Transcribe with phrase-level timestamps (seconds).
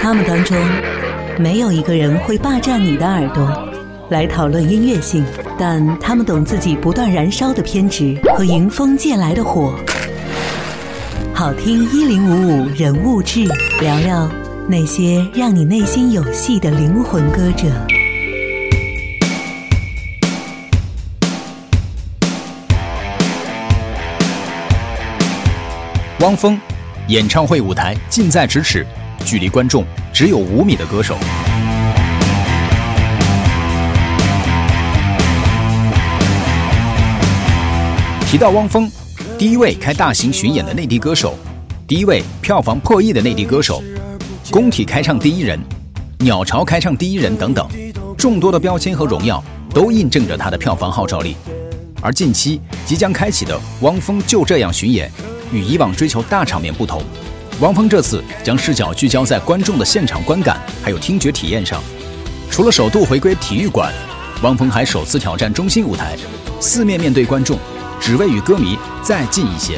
[0.00, 0.56] 他们当中
[1.38, 3.68] 没有一个人会霸占你的耳朵
[4.10, 5.24] 来讨论音乐性，
[5.58, 9.74] 但他们懂自己不断燃烧的偏执和迎风借来的火。
[11.34, 13.44] 好听一零五五人物志，
[13.80, 14.28] 聊聊
[14.66, 17.66] 那些让你内心有戏的灵魂歌者。
[26.20, 26.58] 汪峰，
[27.06, 28.84] 演唱会舞台近在咫尺，
[29.28, 31.14] 距离观众只有五米的歌手。
[38.26, 38.90] 提到汪峰，
[39.38, 41.34] 第一位开大型巡演的内地歌手，
[41.86, 43.82] 第一位票房破亿的内地歌手，
[44.50, 45.60] 工体开唱第一人，
[46.20, 47.68] 鸟巢开唱第一人等等，
[48.16, 51.36] 众多的标签和荣耀都印证着他的票房号召力。
[52.00, 55.12] 而近期即将开启的汪峰就这样巡演。
[55.52, 57.02] 与以往追求大场面不同，
[57.60, 61.82] 汪峰这次将视角聚焦在观众的现场观感还有听觉体验上。
[62.48, 63.92] 除了首度回归体育馆，
[64.42, 66.16] 汪峰还首次挑战中心舞台，
[66.60, 67.58] 四面面对观众，
[68.00, 69.76] 只为与歌迷再近一些。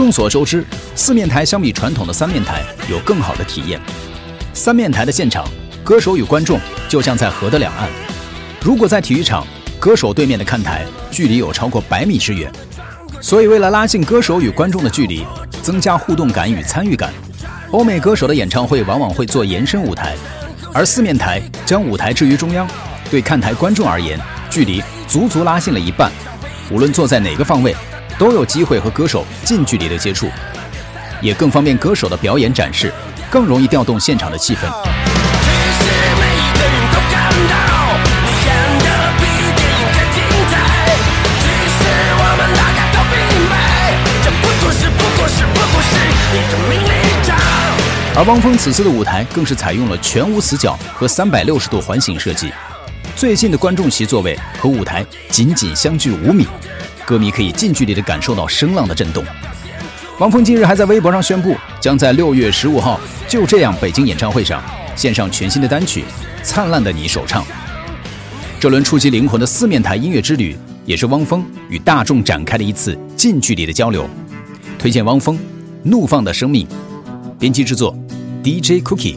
[0.00, 3.78] 众所周知，四面台相比传统的三面台有更好的体验。
[4.54, 5.46] 三面台的现场，
[5.84, 7.86] 歌手与观众就像在河的两岸。
[8.62, 9.46] 如果在体育场，
[9.78, 12.50] 歌手对面的看台距离有超过百米之远。
[13.20, 15.22] 所以，为了拉近歌手与观众的距离，
[15.60, 17.12] 增加互动感与参与感，
[17.70, 20.16] 欧美歌手的演唱会往往会做延伸舞台，
[20.72, 22.66] 而四面台将舞台置于中央，
[23.10, 26.10] 对看台观众而言，距离足足拉近了一半。
[26.70, 27.76] 无论坐在哪个方位。
[28.20, 30.28] 都有机会和歌手近距离的接触，
[31.22, 32.92] 也更方便歌手的表演展示，
[33.30, 34.70] 更容易调动现场的气氛。
[48.14, 52.52] 而汪峰此次的舞台更是采用了全无死角和三百六十度环形设计，
[53.16, 56.46] 最近的观众席座位和舞台仅仅相距五米。
[57.10, 59.24] 歌迷可以近距离地感受到声浪的震动。
[60.20, 64.62] 汪峰近日还在微博上宣布，将在六月十五号就这样北京演唱会上
[64.94, 66.02] 献上全新的单曲
[66.44, 67.44] 《灿烂的你》首唱。
[68.60, 70.56] 这轮触及灵魂的四面台音乐之旅，
[70.86, 74.08] 也是汪峰与大众展开的一次近距离的交流。
[74.78, 75.36] 推荐汪峰
[75.82, 76.64] 《怒放的生命》，
[77.40, 77.92] 编辑制作
[78.44, 79.16] DJ Cookie。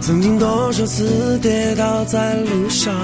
[0.00, 2.94] 曾经多少次跌倒在路上。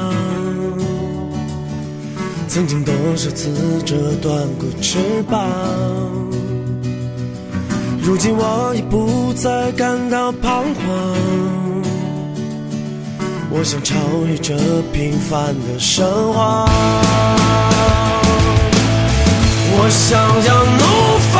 [2.53, 3.49] 曾经多少次
[3.87, 4.99] 折断过翅
[5.31, 5.41] 膀，
[8.03, 10.85] 如今我已不再感到彷徨。
[13.53, 13.95] 我想超
[14.27, 14.57] 越这
[14.93, 16.69] 平凡的生活，
[19.77, 20.83] 我想要怒
[21.31, 21.40] 放